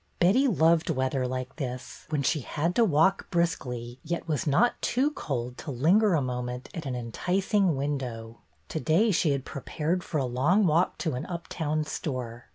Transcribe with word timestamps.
Betty 0.19 0.47
loved 0.47 0.89
weather 0.89 1.27
like 1.27 1.57
this, 1.57 2.05
when 2.09 2.23
she 2.23 2.39
had 2.39 2.73
to 2.73 2.83
walk 2.83 3.29
briskly 3.29 3.99
yet 4.03 4.27
was 4.27 4.47
not 4.47 4.81
too 4.81 5.11
cold 5.11 5.59
to 5.59 5.69
linger 5.69 6.15
a 6.15 6.23
moment 6.23 6.69
at 6.73 6.87
an 6.87 6.95
enticing 6.95 7.75
window. 7.75 8.39
To 8.69 8.79
day 8.79 9.11
she 9.11 9.29
had 9.29 9.45
prepared 9.45 10.03
for 10.03 10.17
a 10.17 10.25
long 10.25 10.65
walk 10.65 10.97
to 11.05 11.13
an 11.13 11.27
uptown 11.27 11.83
store. 11.83 12.47